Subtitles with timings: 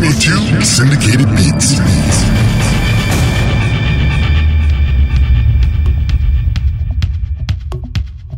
[0.00, 1.76] listening to Syndicated Beats.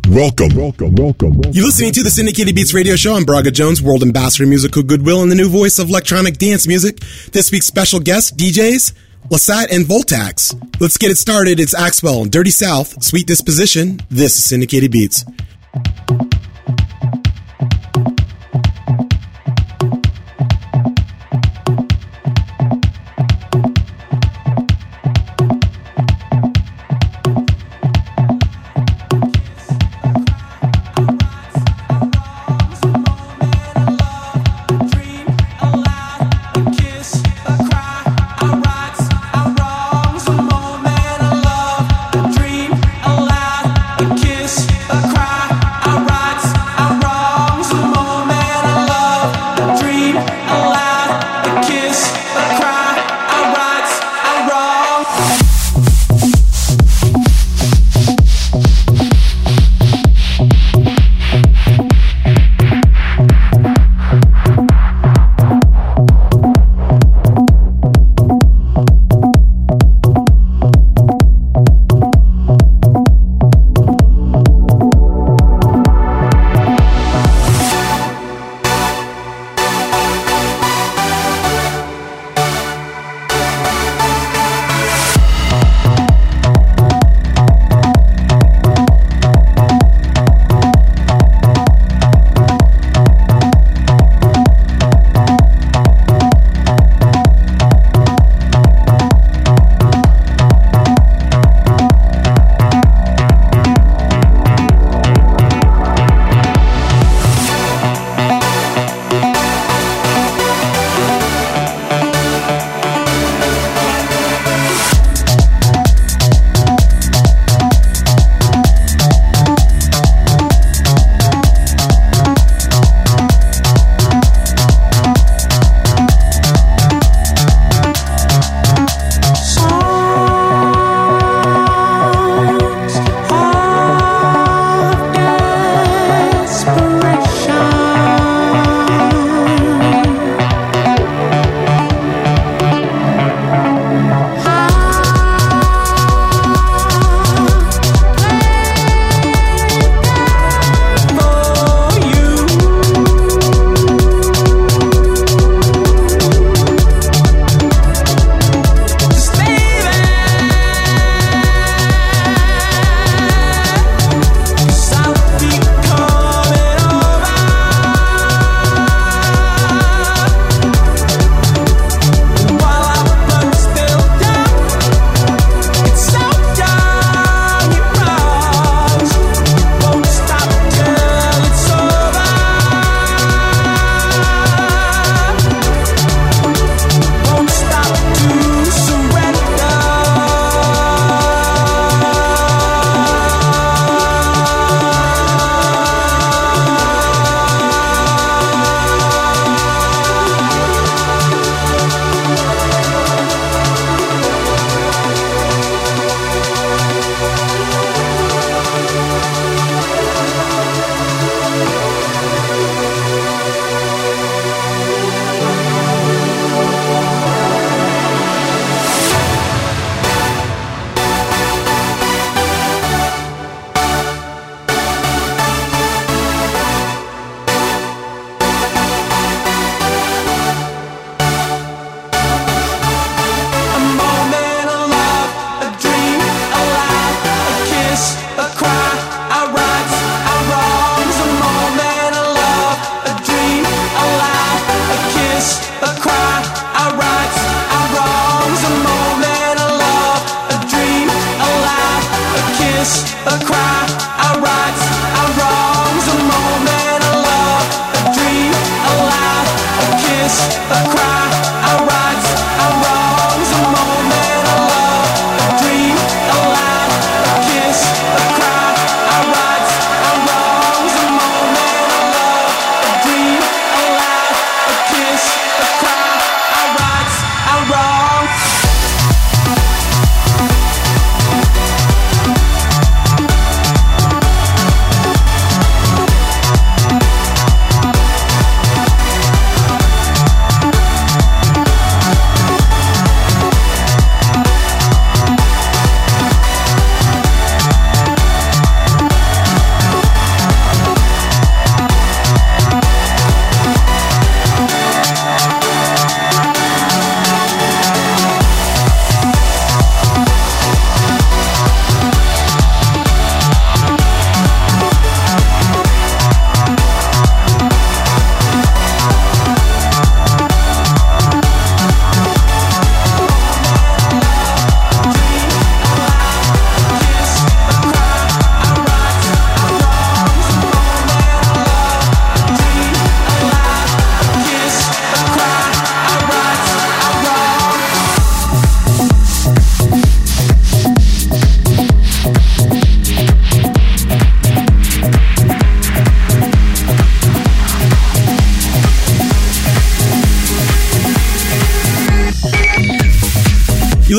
[0.08, 0.48] Welcome.
[0.56, 0.94] Welcome.
[0.96, 1.40] Welcome.
[1.52, 3.14] You're listening to the Syndicated Beats radio show.
[3.14, 6.66] I'm Braga Jones, World Ambassador of Musical Goodwill, and the new voice of electronic dance
[6.66, 6.98] music.
[7.30, 8.92] This week's special guests, DJs,
[9.28, 10.80] Lasat and Voltax.
[10.80, 11.60] Let's get it started.
[11.60, 14.00] It's Axwell, and Dirty South, Sweet Disposition.
[14.10, 15.24] This is Syndicated Beats.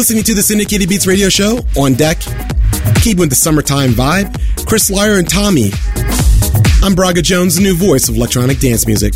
[0.05, 2.19] Listening to the Syndicated Beats radio show on deck.
[3.01, 4.37] Keep with the summertime vibe.
[4.67, 5.71] Chris Lyer and Tommy.
[6.83, 9.15] I'm Braga Jones, the new voice of electronic dance music.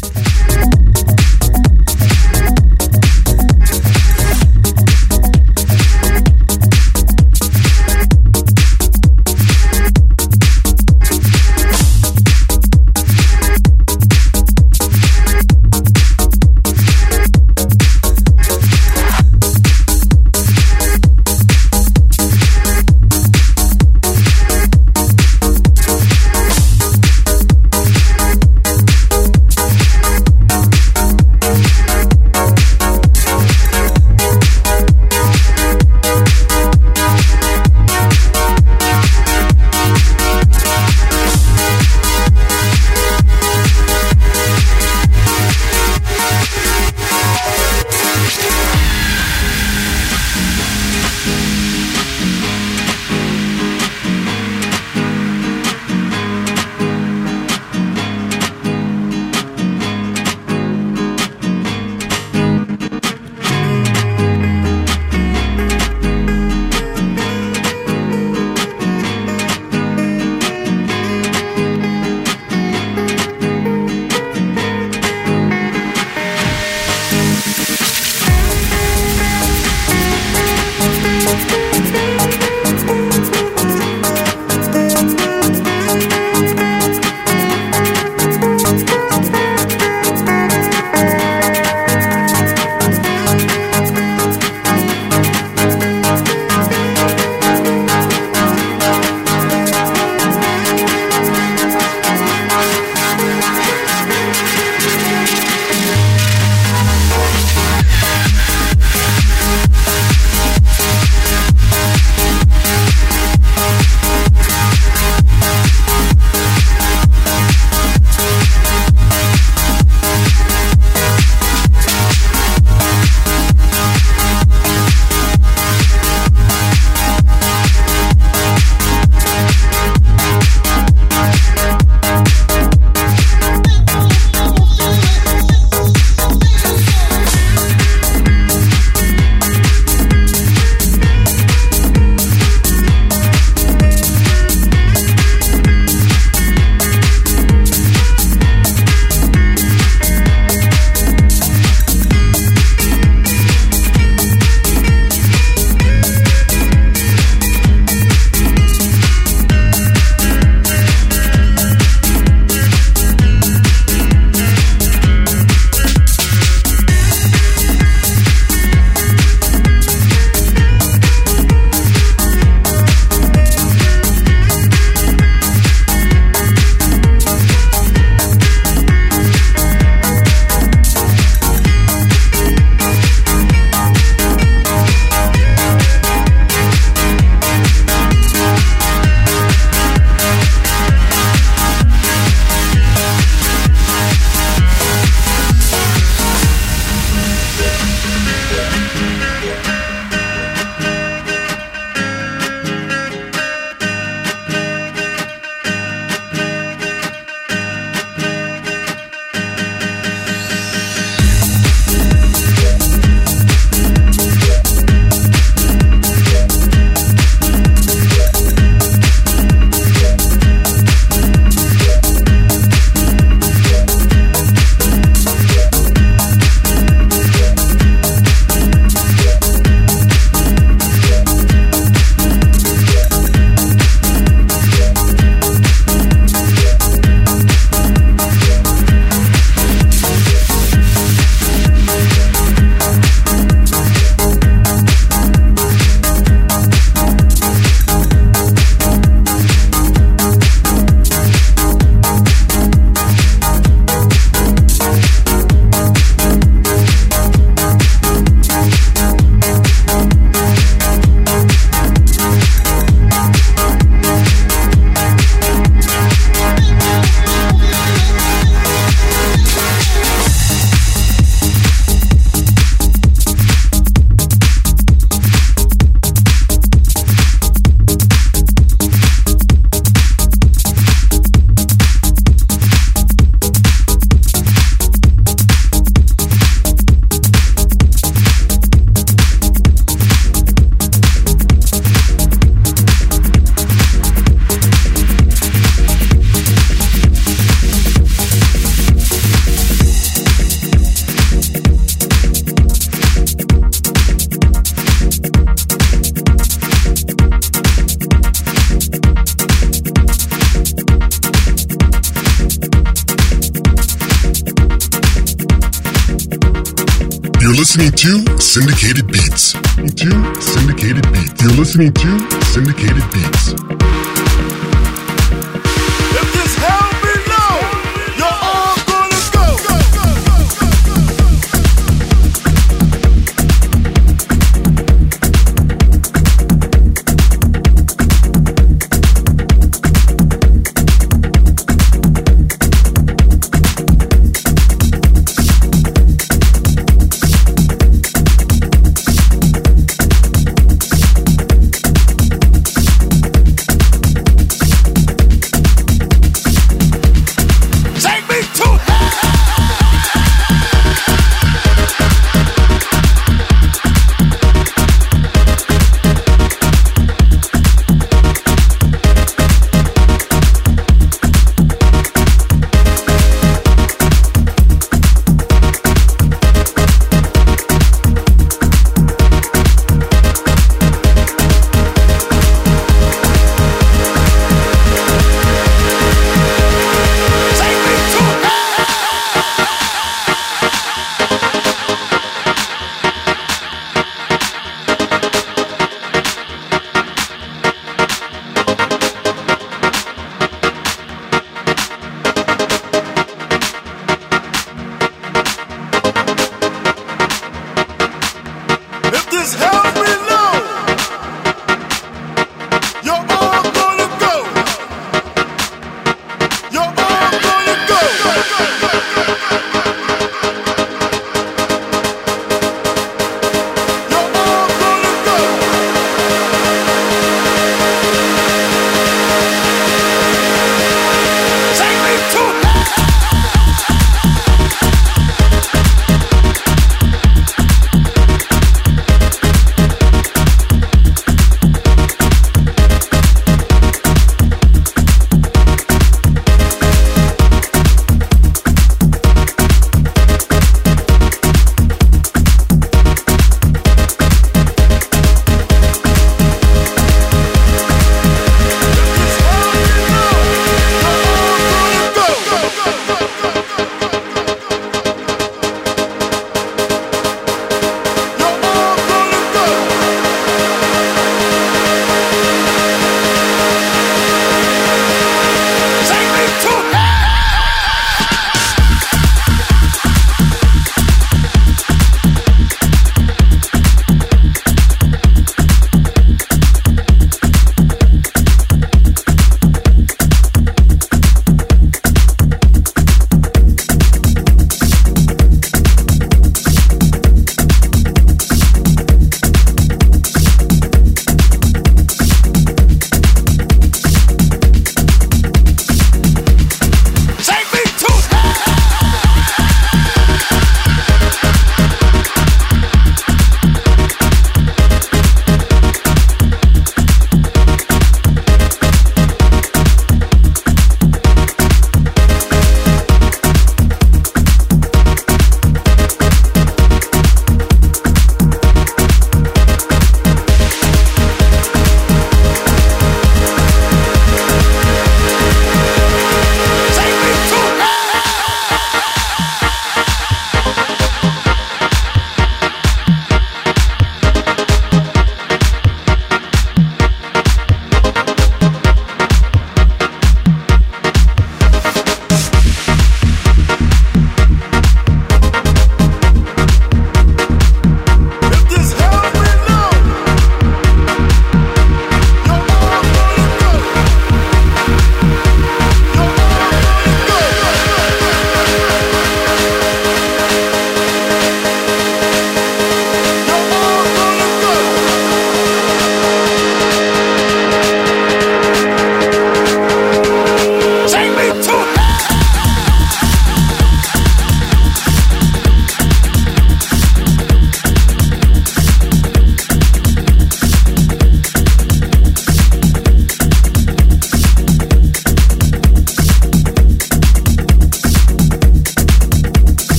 [317.77, 319.51] Listening to Syndicated Beats.
[319.53, 321.43] To Syndicated Beats.
[321.43, 323.78] You're listening to Syndicated Beats.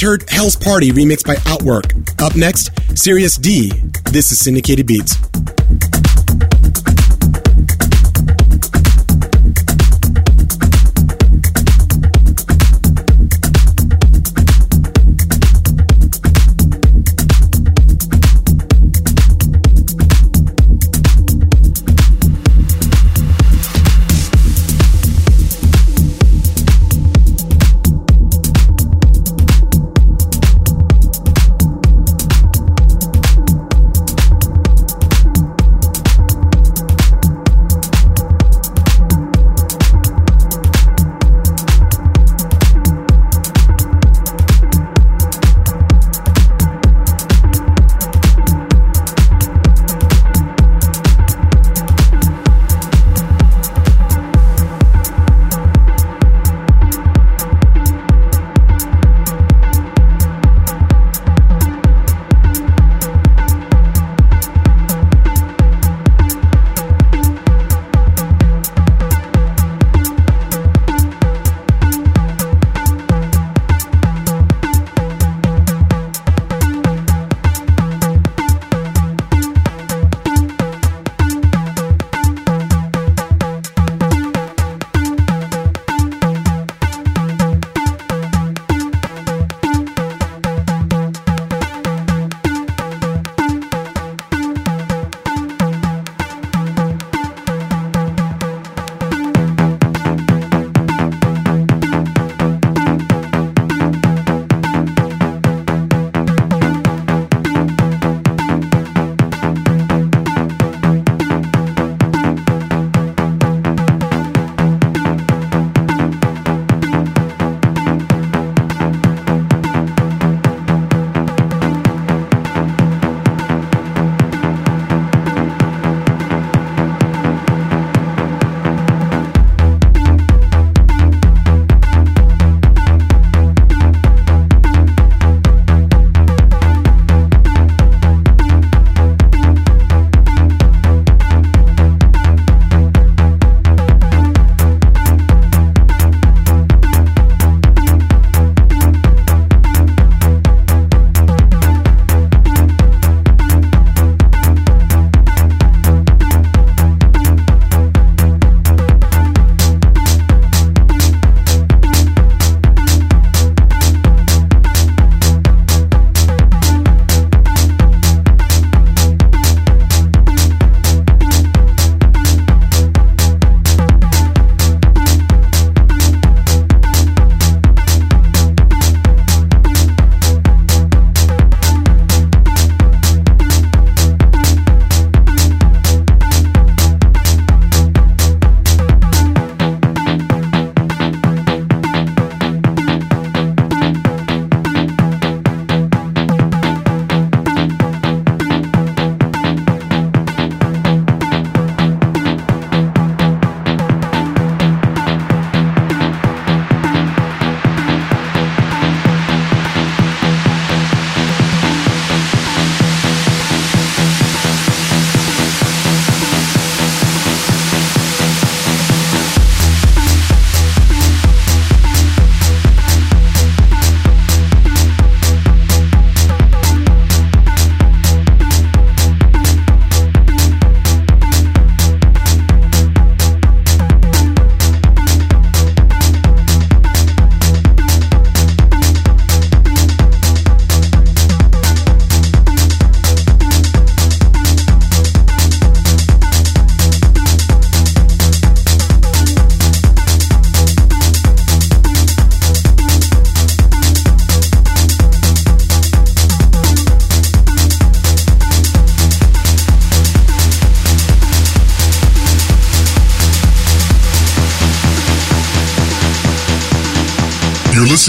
[0.00, 1.92] Just heard Hell's Party remixed by Outwork.
[2.22, 3.70] Up next, Serious D.
[4.10, 5.29] This is Syndicated Beats.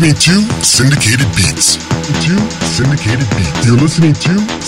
[0.01, 1.75] Listening to Syndicated Beats.
[2.25, 2.33] To
[2.65, 3.65] Syndicated Beats.
[3.65, 4.60] You're listening to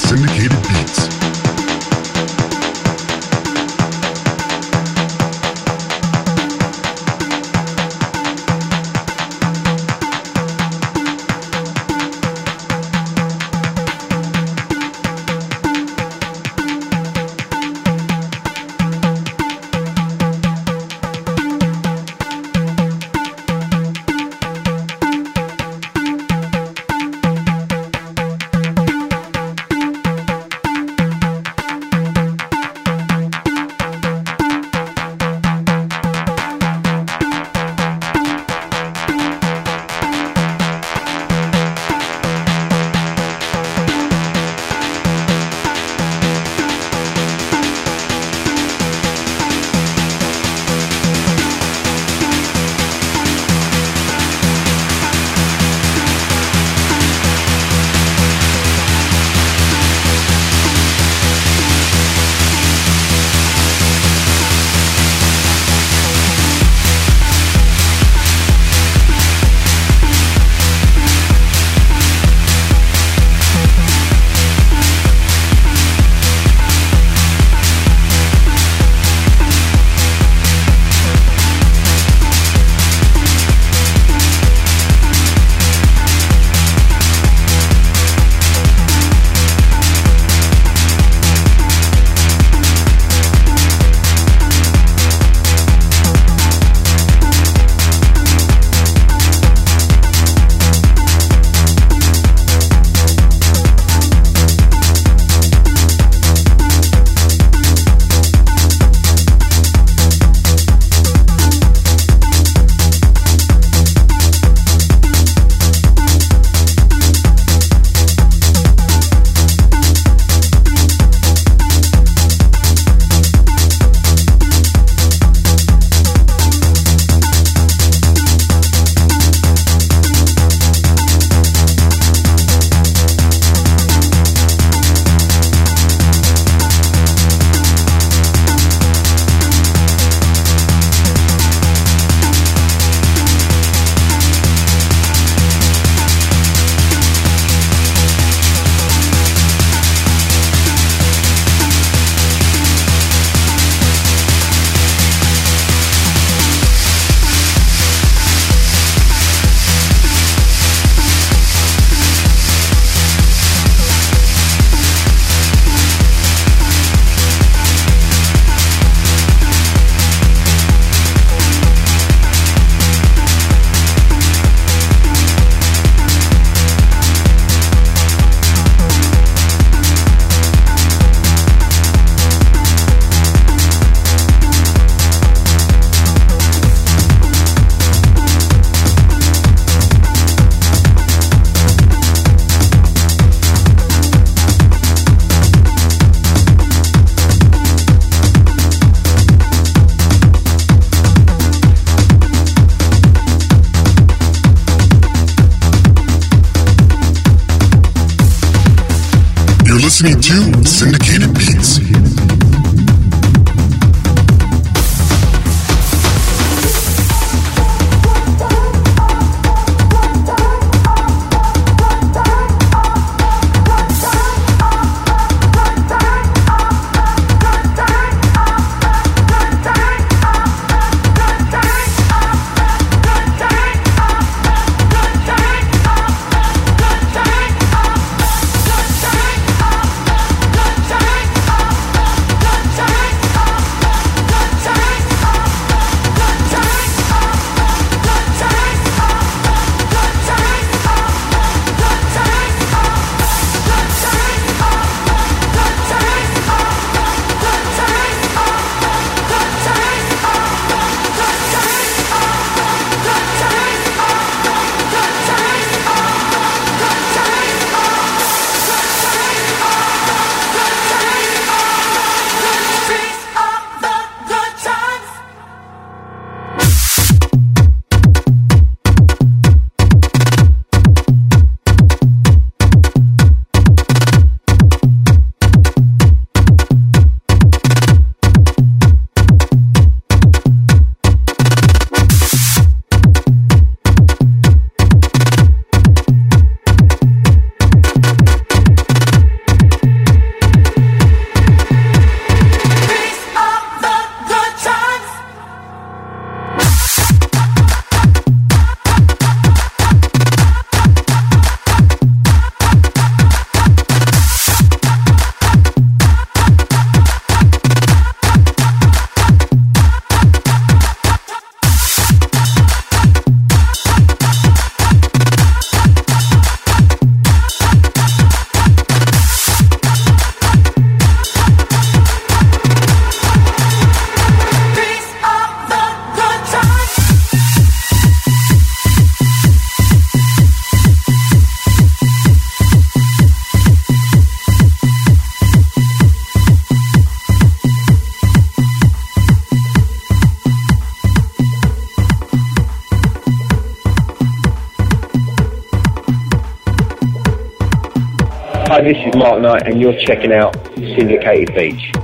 [359.53, 362.02] Knight, and you're checking out Syndicated Beats.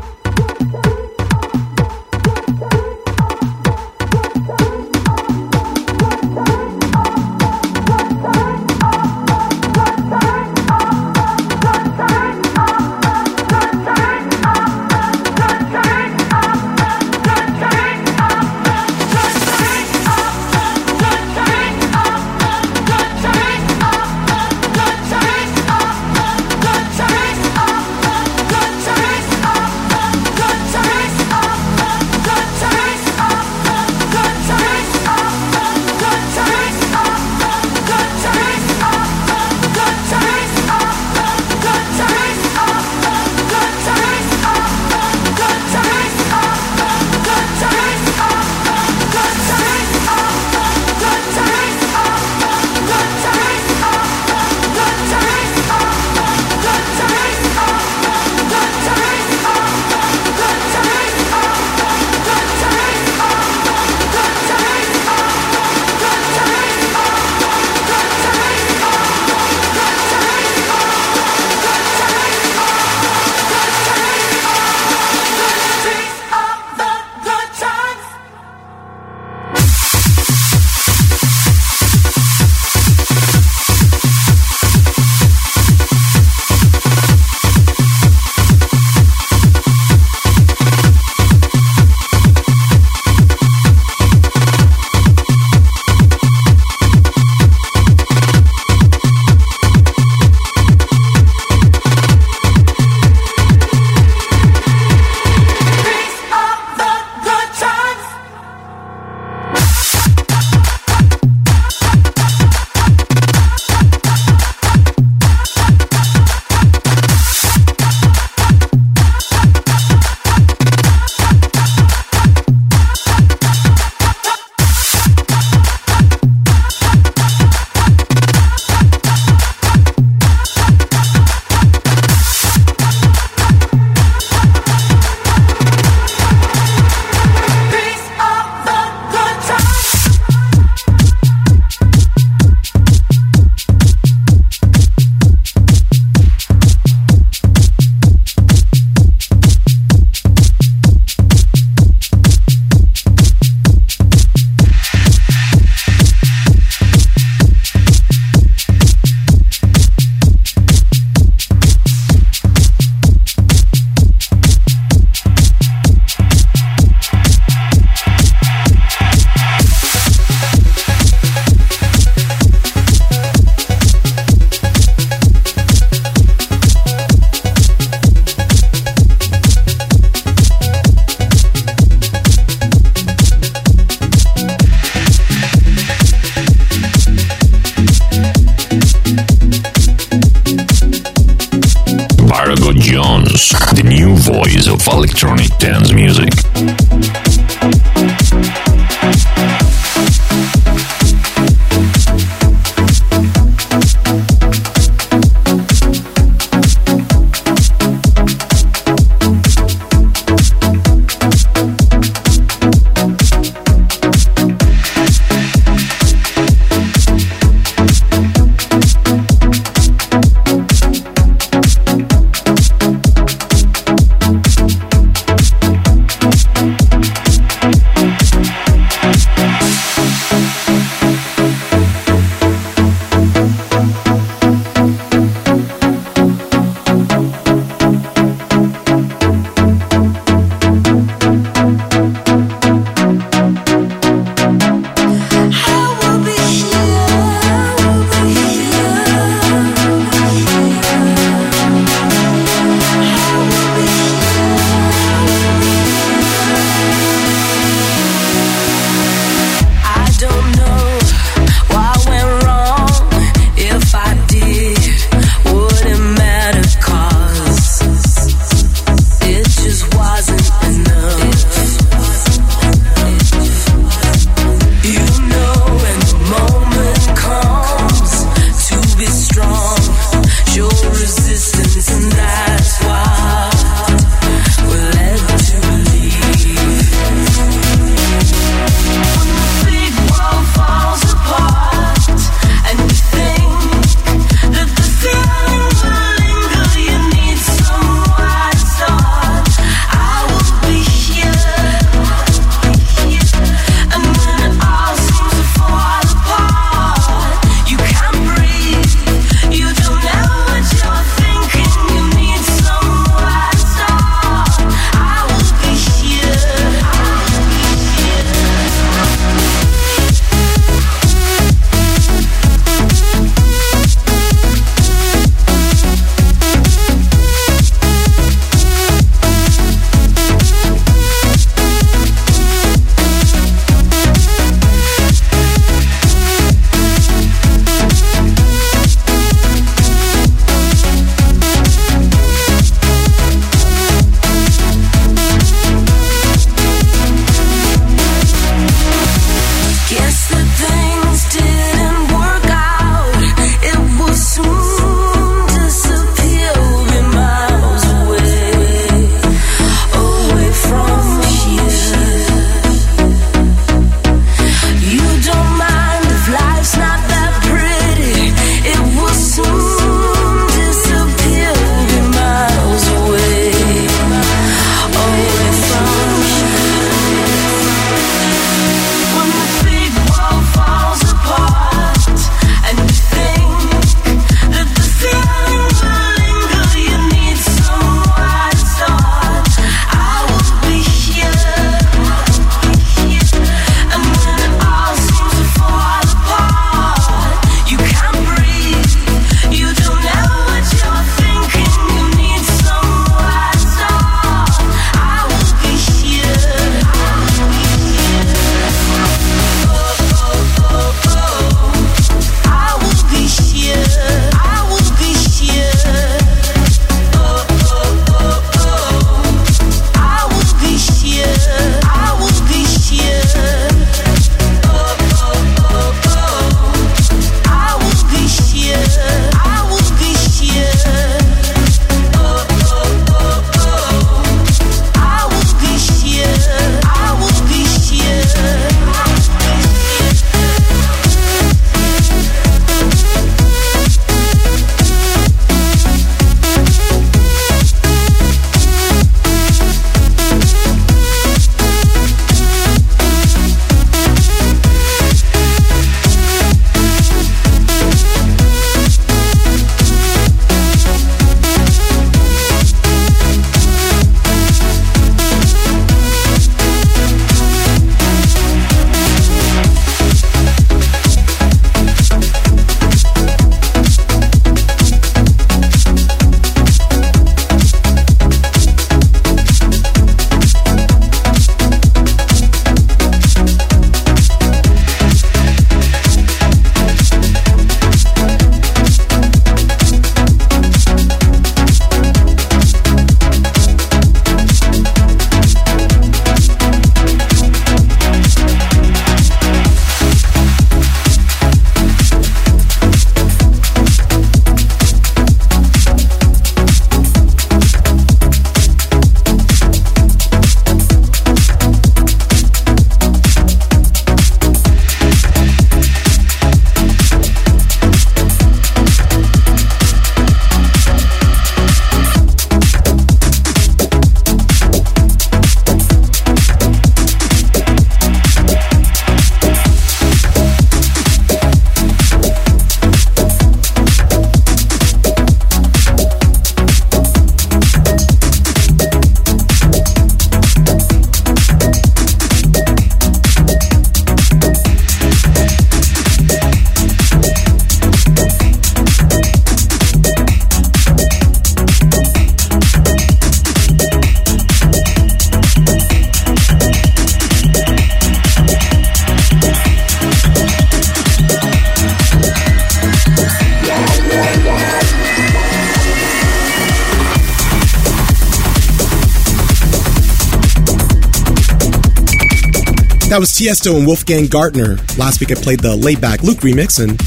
[573.39, 574.75] Tiesto and Wolfgang Gartner.
[574.97, 576.99] Last week I played the Laid Back Luke remix and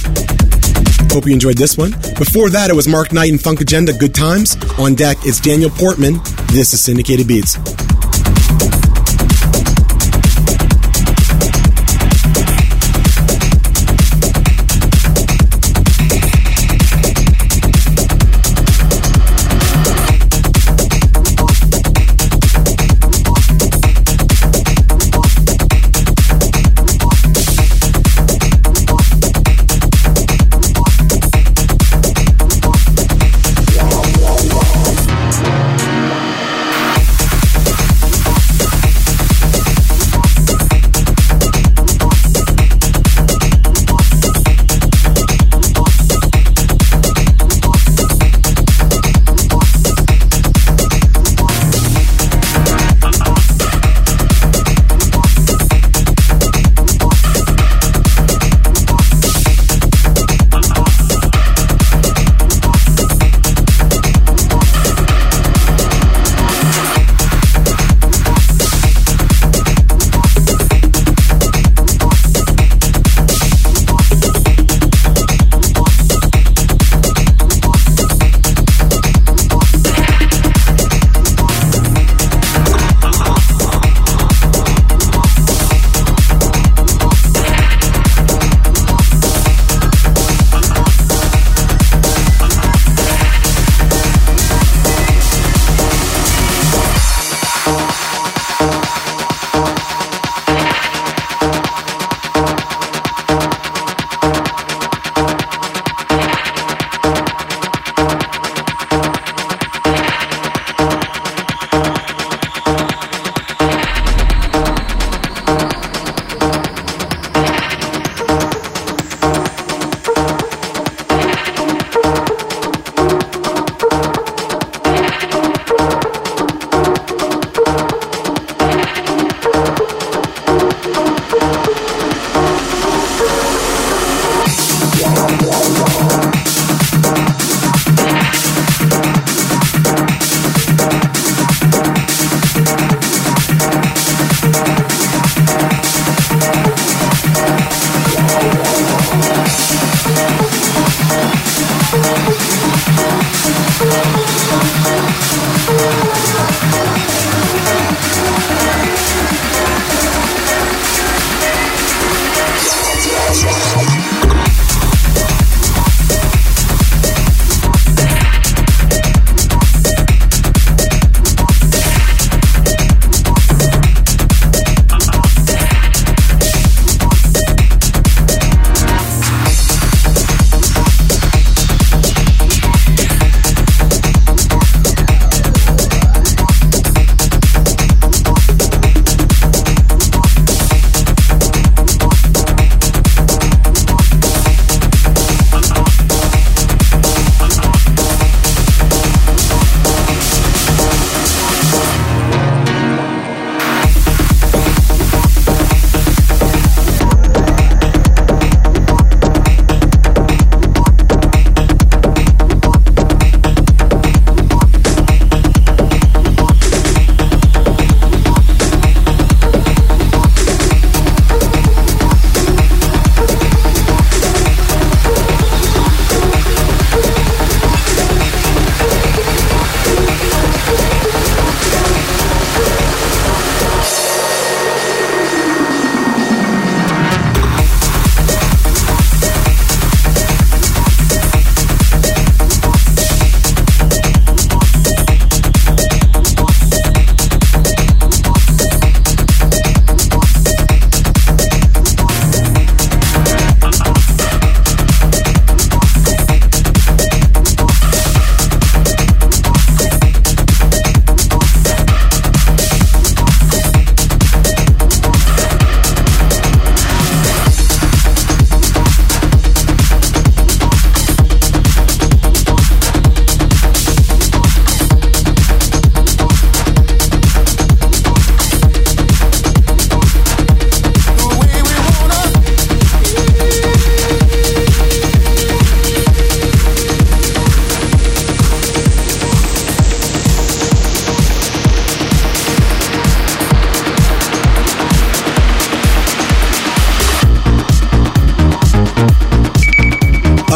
[1.13, 1.91] hope you enjoyed this one.
[2.17, 4.57] Before that, it was Mark Knight and Funkagenda, Good Times.
[4.79, 6.15] On deck, it's Daniel Portman.
[6.47, 7.59] This is Syndicated Beats.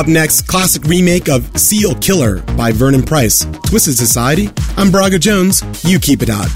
[0.07, 3.44] Up next, classic remake of Seal Killer by Vernon Price.
[3.66, 4.48] Twisted Society.
[4.76, 5.64] I'm Braga Jones.
[5.82, 6.46] You keep it out.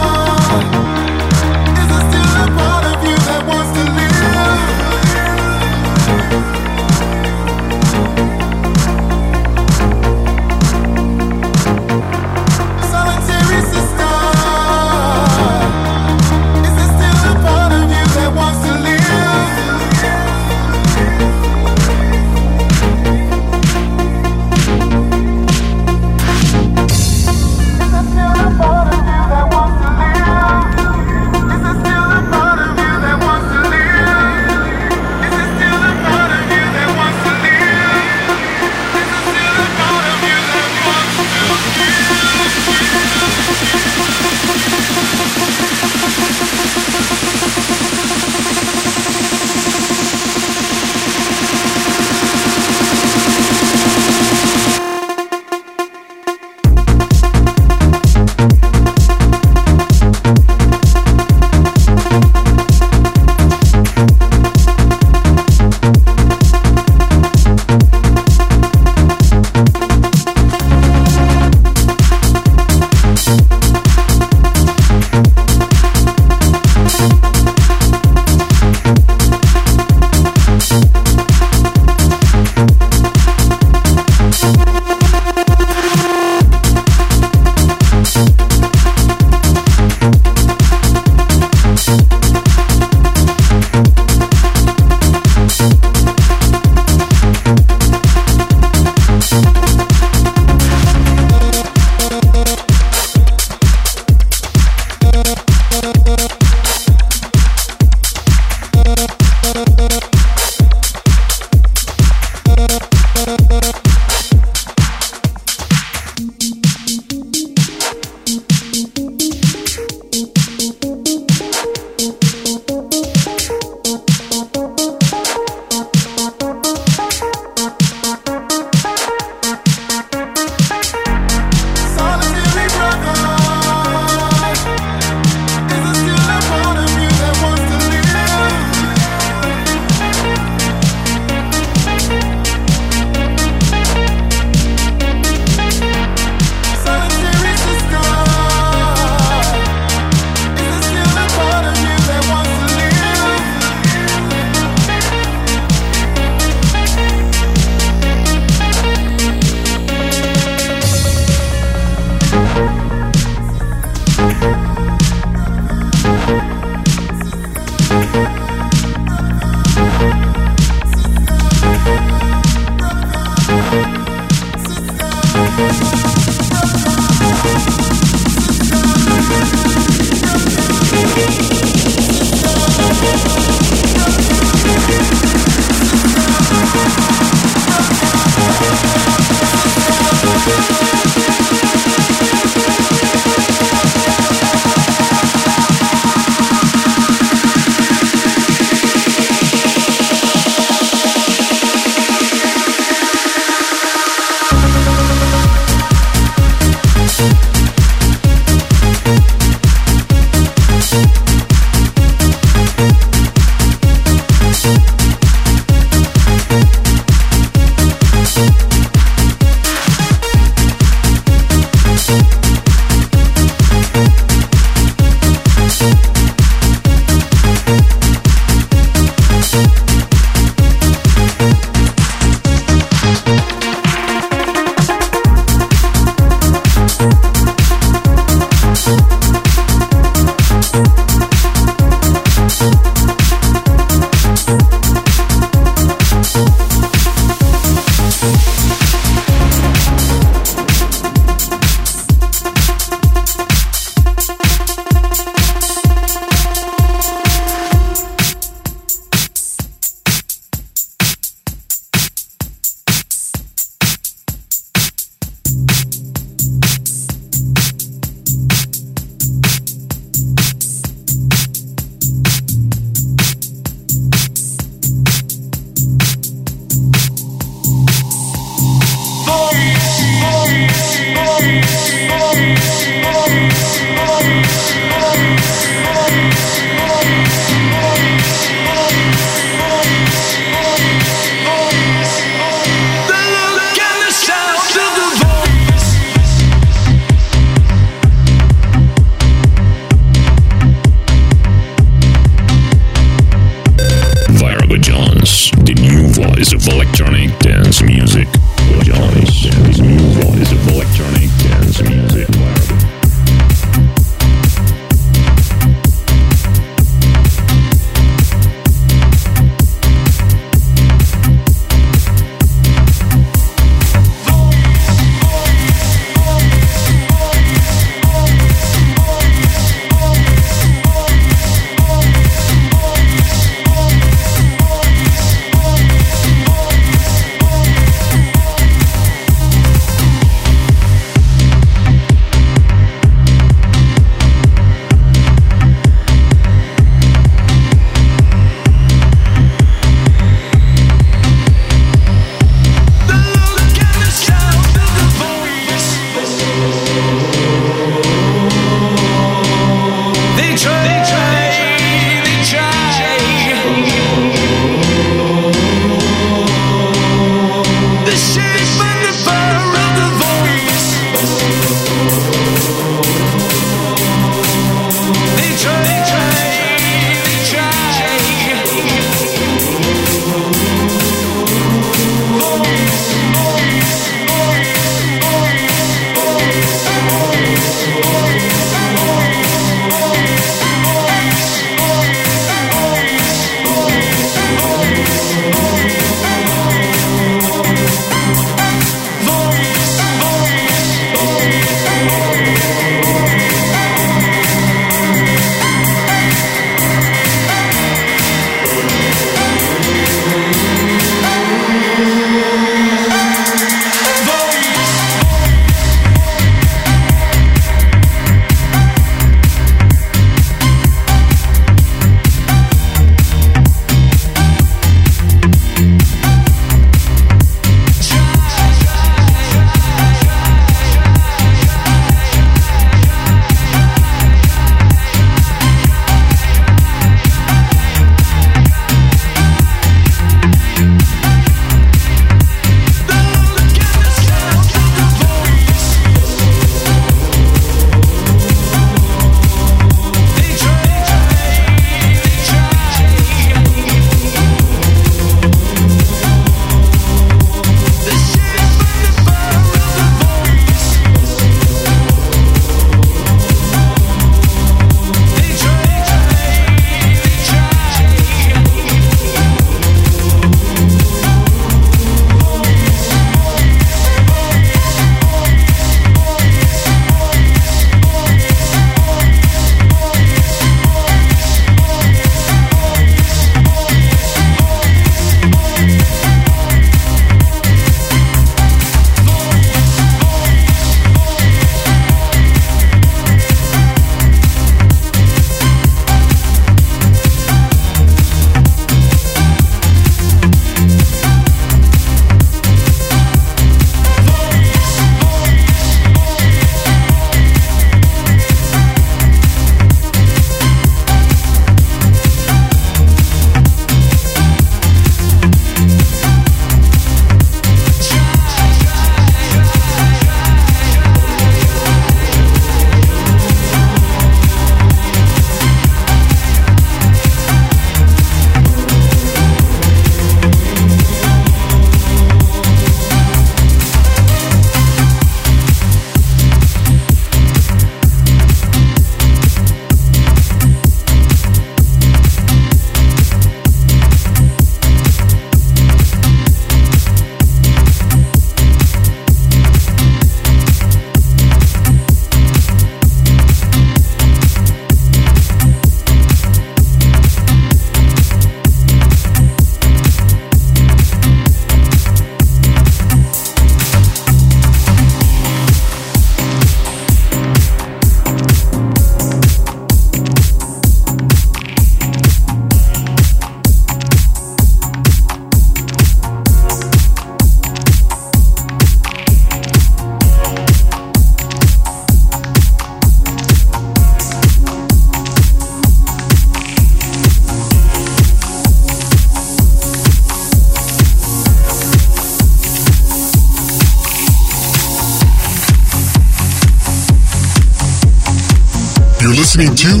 [599.53, 600.00] Listening to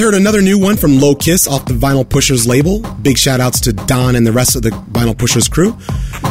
[0.00, 2.80] heard another new one from Low Kiss off the Vinyl Pushers label.
[3.02, 5.76] Big shout outs to Don and the rest of the Vinyl Pushers crew.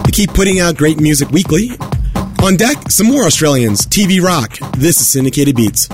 [0.06, 1.72] They keep putting out great music weekly.
[2.44, 4.58] On deck, some more Australians, TV Rock.
[4.78, 5.88] This is Syndicated Beats.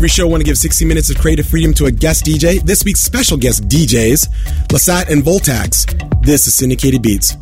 [0.00, 2.62] Every show, I want to give 60 minutes of creative freedom to a guest DJ.
[2.62, 4.28] This week's special guest DJs,
[4.68, 6.24] Lasat and Voltax.
[6.24, 7.36] This is Syndicated Beats.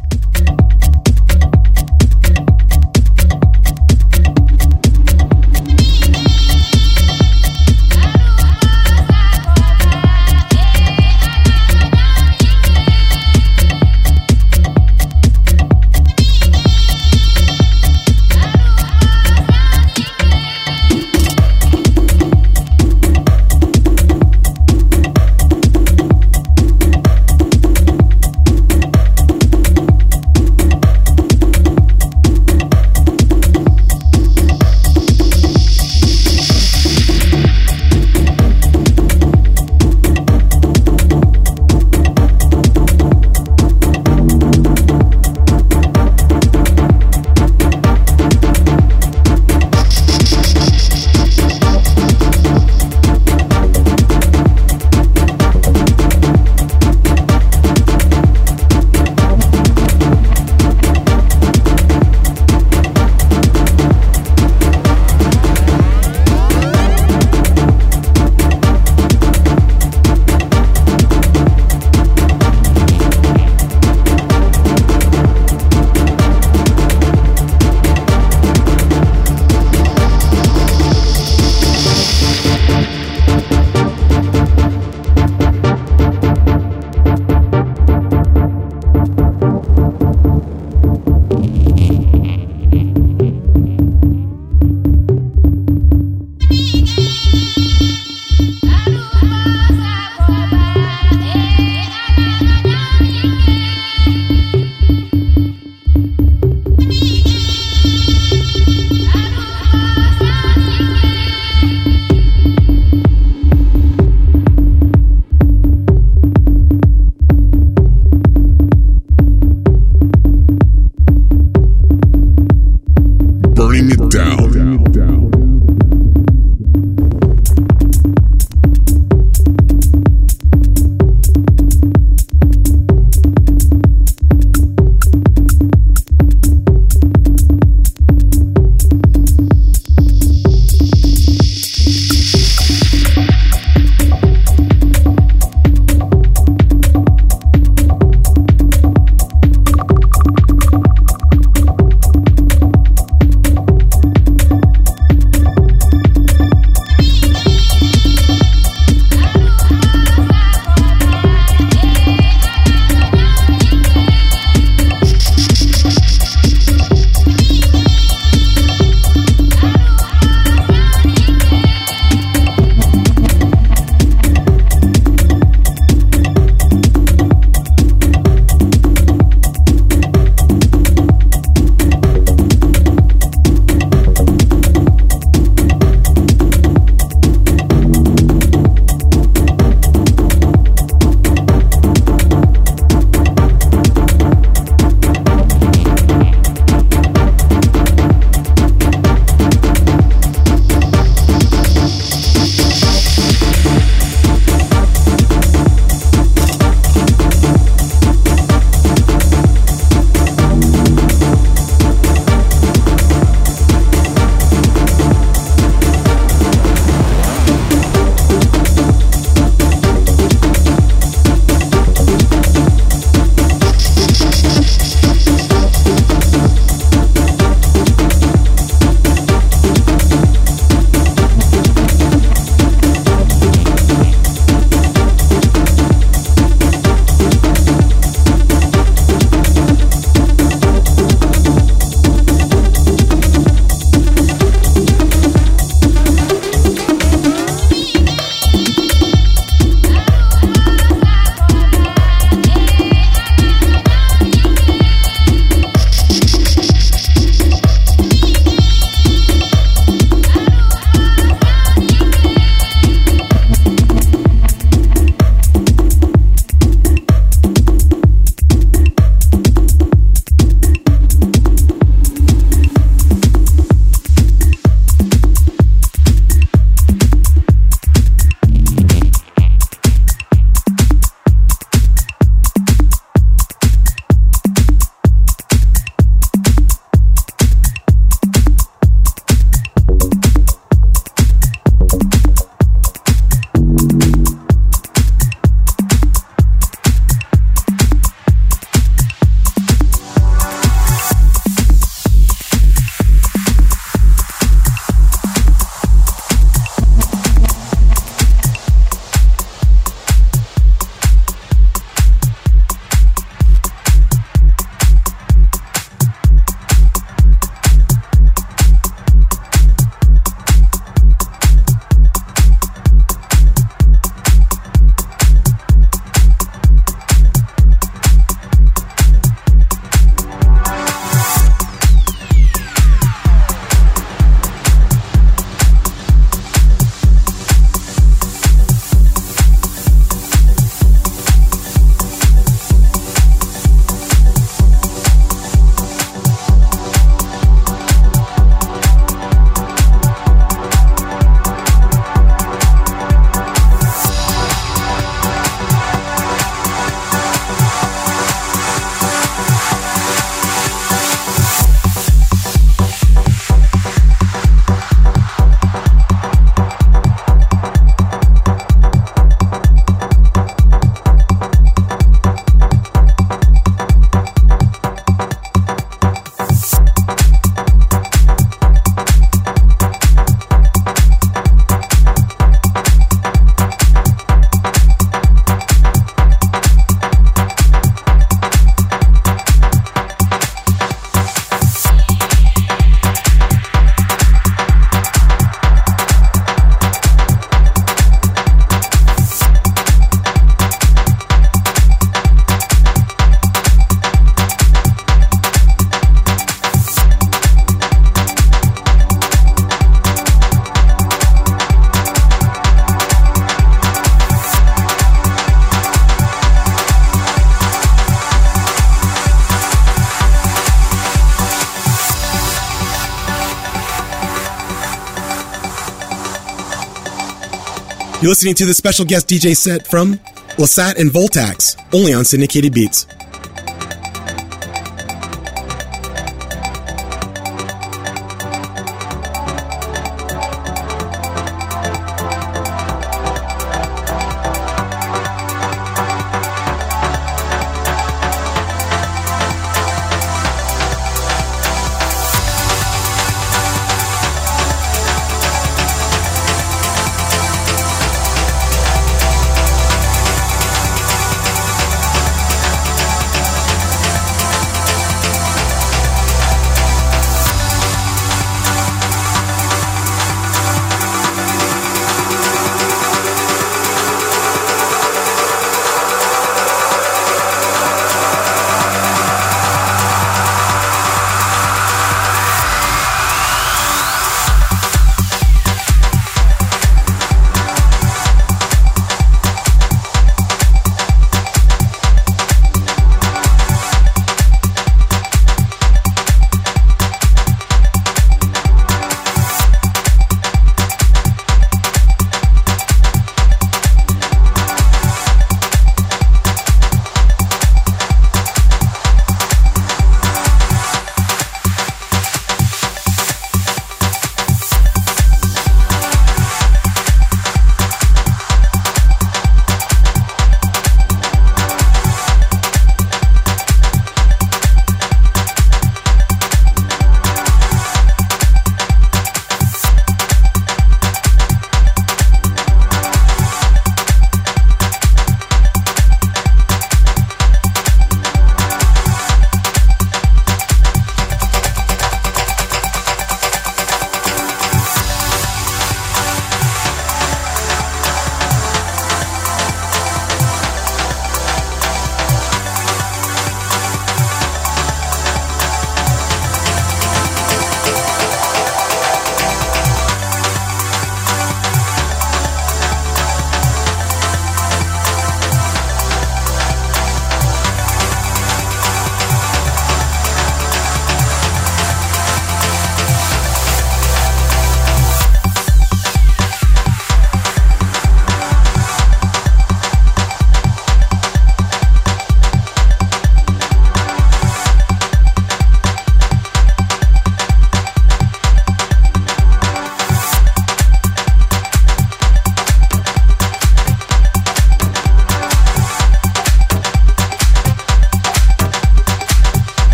[428.28, 430.16] You're listening to the special guest DJ set from
[430.58, 433.06] Lasat and Voltax, only on Syndicated Beats.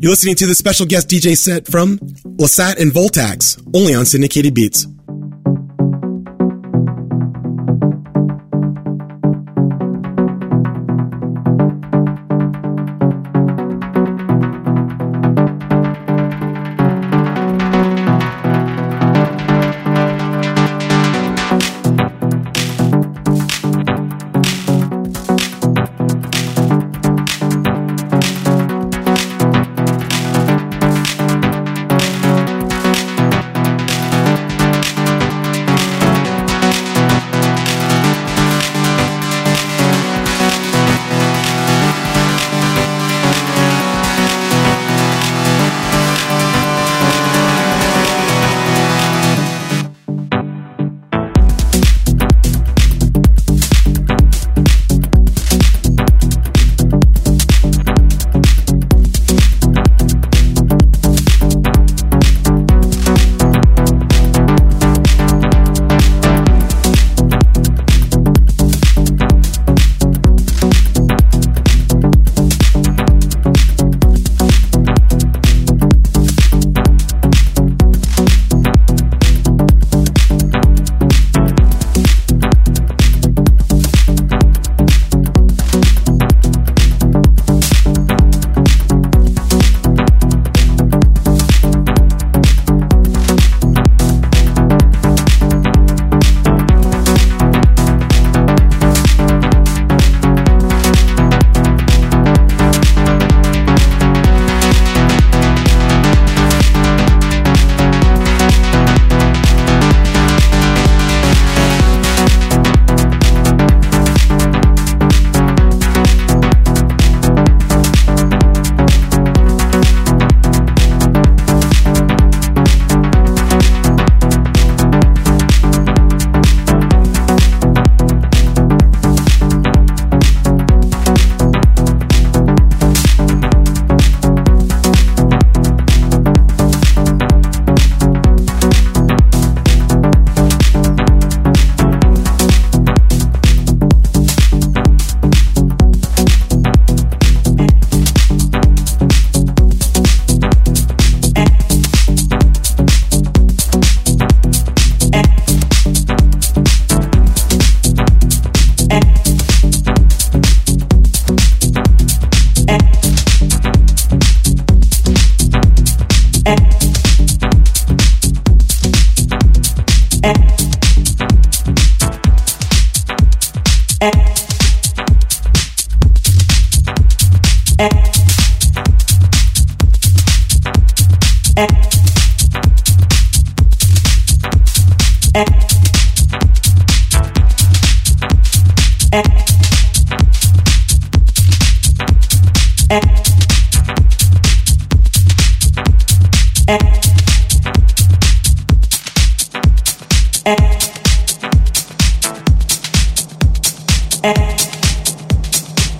[0.00, 4.54] You're listening to the special guest DJ set from Lasat and Voltax, only on Syndicated
[4.54, 4.86] Beats.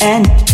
[0.01, 0.49] and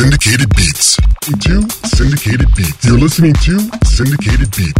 [0.00, 0.96] Syndicated Beats.
[1.44, 2.86] To Syndicated Beats.
[2.86, 4.79] You're listening to Syndicated Beats.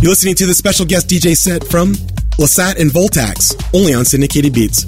[0.00, 1.94] You're listening to the special guest DJ set from
[2.38, 4.84] Lasat and Voltax, only on Syndicated Beats.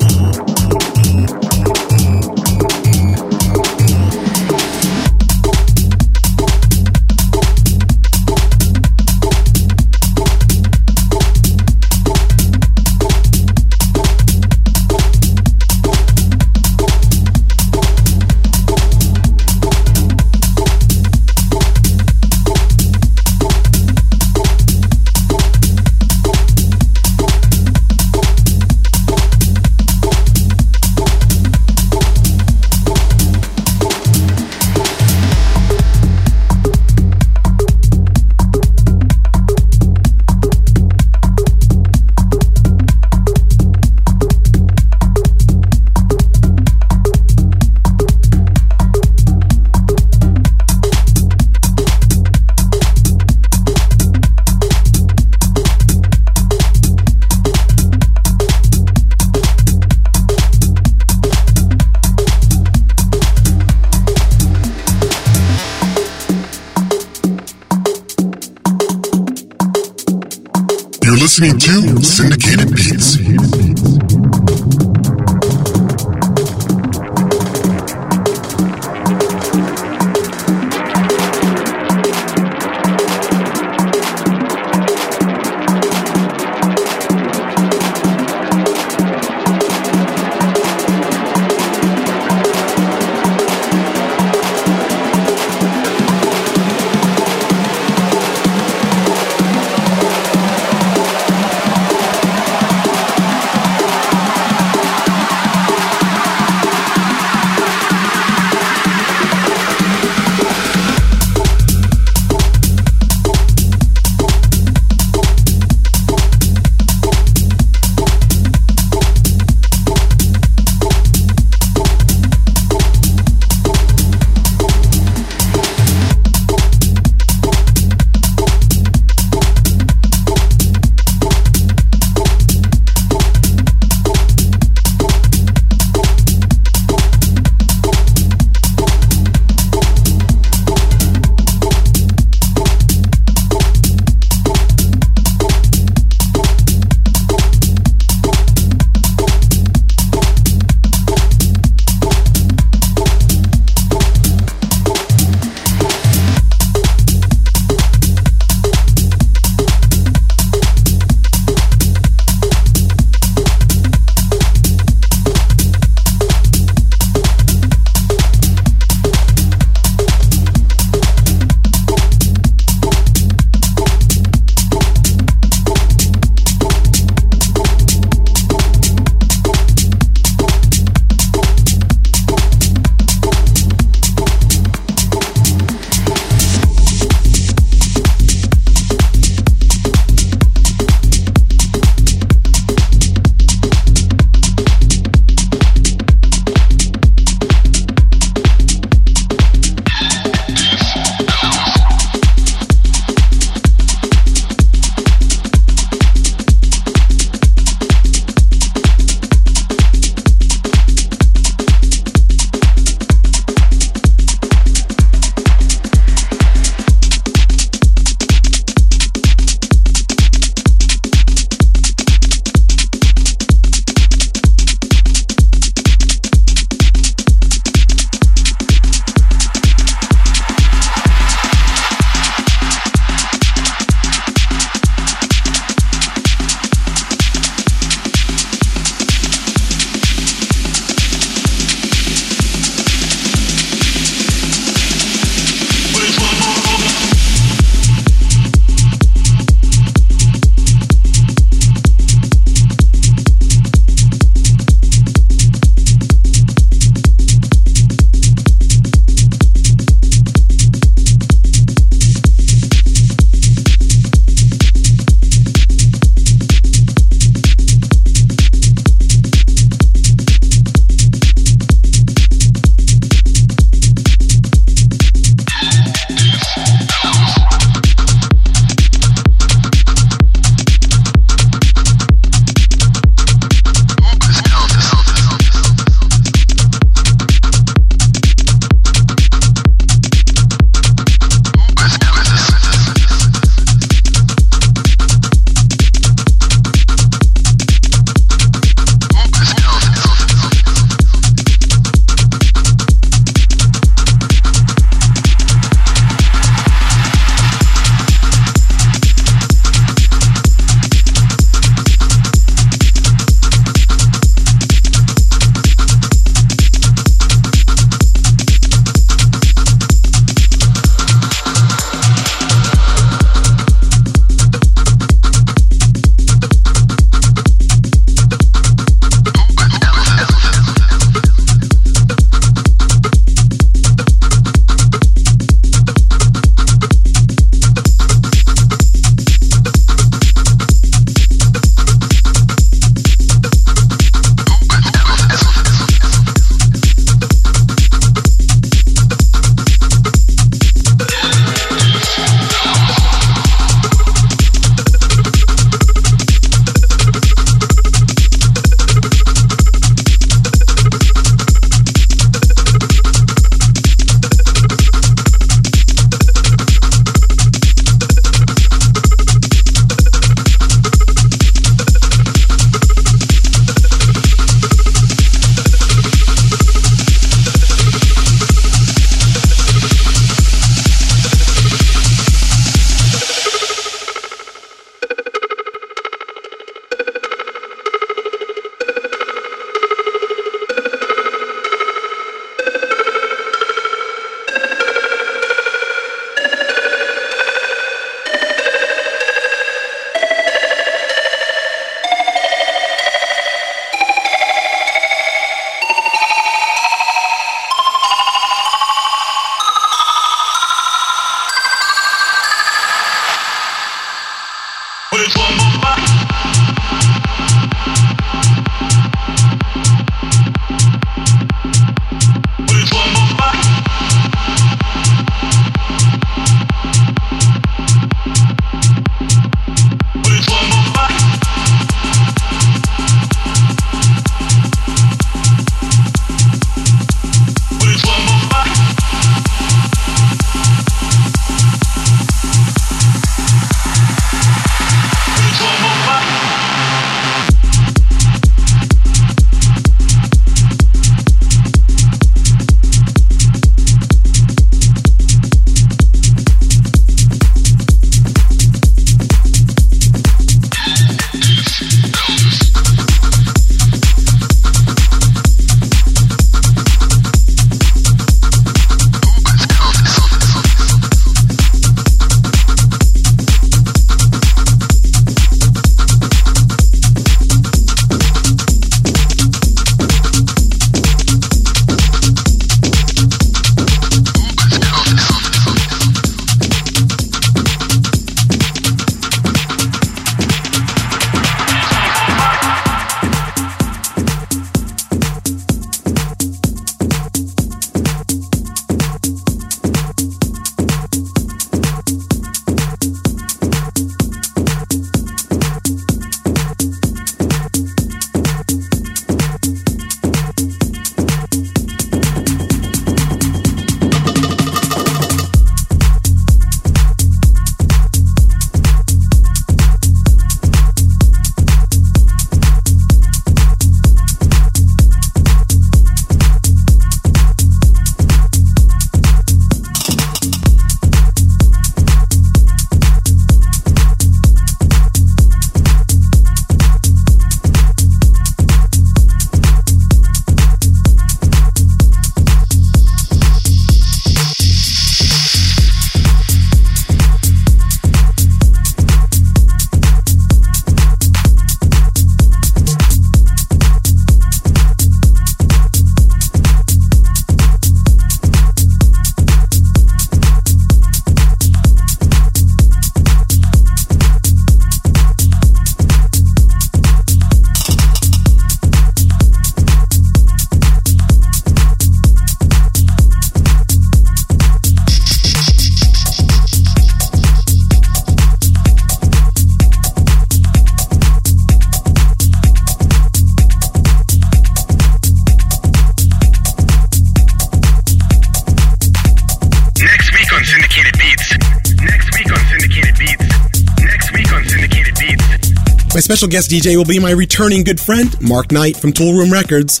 [596.36, 600.00] Special guest DJ will be my returning good friend, Mark Knight from Toolroom Records.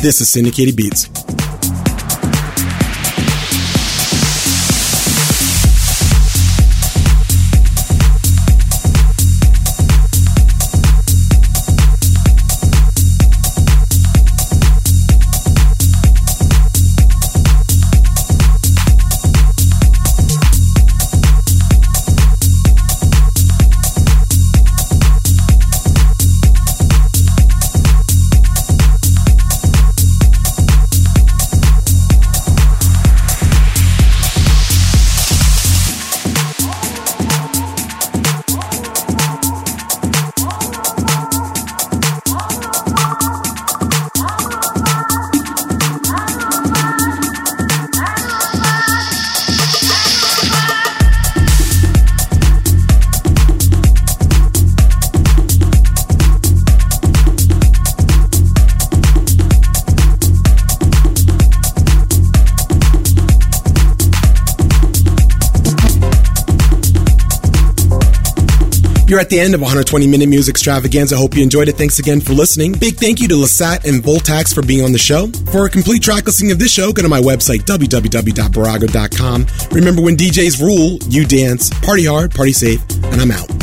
[0.00, 1.13] This is Syndicated Beats.
[69.14, 71.16] You're at the end of 120 minute music extravaganza.
[71.16, 71.76] Hope you enjoyed it.
[71.76, 72.72] Thanks again for listening.
[72.72, 75.28] Big thank you to Lasat and Voltax for being on the show.
[75.52, 79.46] For a complete track listing of this show, go to my website, www.barago.com.
[79.70, 83.53] Remember when DJs rule, you dance, party hard, party safe, and I'm out.